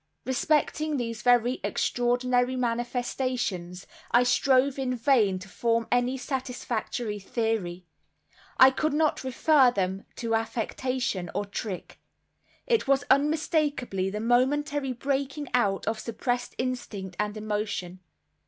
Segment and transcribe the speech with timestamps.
[0.25, 8.93] Respecting these very extraordinary manifestations I strove in vain to form any satisfactory theory—I could
[8.95, 11.99] not refer them to affectation or trick.
[12.65, 17.99] It was unmistakably the momentary breaking out of suppressed instinct and emotion.